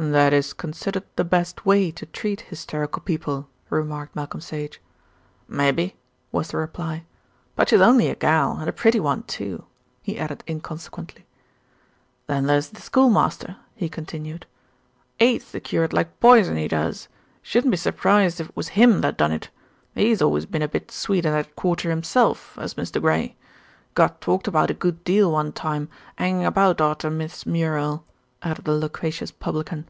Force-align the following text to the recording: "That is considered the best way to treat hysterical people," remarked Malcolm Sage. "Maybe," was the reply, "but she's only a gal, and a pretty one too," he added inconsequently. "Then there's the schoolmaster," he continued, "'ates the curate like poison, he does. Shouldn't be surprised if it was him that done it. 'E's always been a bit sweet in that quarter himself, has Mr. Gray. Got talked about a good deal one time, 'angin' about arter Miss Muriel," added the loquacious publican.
"That 0.00 0.32
is 0.32 0.52
considered 0.52 1.02
the 1.16 1.24
best 1.24 1.66
way 1.66 1.90
to 1.90 2.06
treat 2.06 2.42
hysterical 2.42 3.02
people," 3.02 3.48
remarked 3.68 4.14
Malcolm 4.14 4.40
Sage. 4.40 4.80
"Maybe," 5.48 5.96
was 6.30 6.52
the 6.52 6.56
reply, 6.58 7.04
"but 7.56 7.68
she's 7.68 7.80
only 7.80 8.06
a 8.08 8.14
gal, 8.14 8.58
and 8.58 8.68
a 8.68 8.72
pretty 8.72 9.00
one 9.00 9.24
too," 9.24 9.64
he 10.00 10.16
added 10.16 10.44
inconsequently. 10.48 11.26
"Then 12.28 12.46
there's 12.46 12.68
the 12.68 12.80
schoolmaster," 12.80 13.56
he 13.74 13.88
continued, 13.88 14.46
"'ates 15.18 15.50
the 15.50 15.58
curate 15.58 15.92
like 15.92 16.20
poison, 16.20 16.56
he 16.56 16.68
does. 16.68 17.08
Shouldn't 17.42 17.72
be 17.72 17.76
surprised 17.76 18.38
if 18.40 18.50
it 18.50 18.56
was 18.56 18.68
him 18.78 19.00
that 19.00 19.18
done 19.18 19.32
it. 19.32 19.50
'E's 19.96 20.22
always 20.22 20.46
been 20.46 20.62
a 20.62 20.68
bit 20.68 20.92
sweet 20.92 21.26
in 21.26 21.32
that 21.32 21.56
quarter 21.56 21.90
himself, 21.90 22.54
has 22.54 22.74
Mr. 22.74 23.00
Gray. 23.00 23.34
Got 23.94 24.20
talked 24.20 24.46
about 24.46 24.70
a 24.70 24.74
good 24.74 25.02
deal 25.02 25.32
one 25.32 25.50
time, 25.50 25.88
'angin' 26.18 26.44
about 26.46 26.80
arter 26.80 27.10
Miss 27.10 27.44
Muriel," 27.44 28.04
added 28.40 28.64
the 28.64 28.72
loquacious 28.72 29.32
publican. 29.32 29.84